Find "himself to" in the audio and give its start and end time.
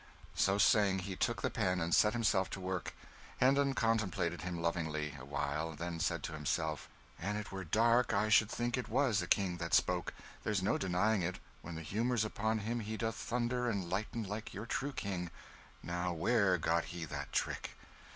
2.13-2.59